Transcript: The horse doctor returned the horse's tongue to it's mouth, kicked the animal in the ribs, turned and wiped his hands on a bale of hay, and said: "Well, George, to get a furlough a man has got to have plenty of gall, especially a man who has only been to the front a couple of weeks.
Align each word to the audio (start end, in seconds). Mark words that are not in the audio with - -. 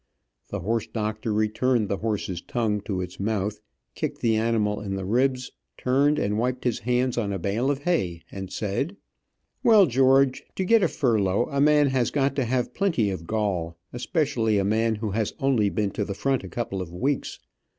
The 0.49 0.61
horse 0.61 0.87
doctor 0.87 1.31
returned 1.31 1.87
the 1.87 1.97
horse's 1.97 2.41
tongue 2.41 2.81
to 2.85 3.01
it's 3.01 3.19
mouth, 3.19 3.59
kicked 3.93 4.19
the 4.21 4.35
animal 4.35 4.81
in 4.81 4.95
the 4.95 5.05
ribs, 5.05 5.51
turned 5.77 6.17
and 6.17 6.39
wiped 6.39 6.63
his 6.63 6.79
hands 6.79 7.19
on 7.19 7.31
a 7.31 7.37
bale 7.37 7.69
of 7.69 7.83
hay, 7.83 8.23
and 8.31 8.51
said: 8.51 8.97
"Well, 9.61 9.85
George, 9.85 10.41
to 10.55 10.65
get 10.65 10.81
a 10.81 10.87
furlough 10.87 11.47
a 11.51 11.61
man 11.61 11.89
has 11.89 12.09
got 12.09 12.35
to 12.37 12.45
have 12.45 12.73
plenty 12.73 13.11
of 13.11 13.27
gall, 13.27 13.77
especially 13.93 14.57
a 14.57 14.65
man 14.65 14.95
who 14.95 15.11
has 15.11 15.35
only 15.39 15.69
been 15.69 15.91
to 15.91 16.03
the 16.03 16.15
front 16.15 16.43
a 16.43 16.49
couple 16.49 16.81
of 16.81 16.91
weeks. 16.91 17.37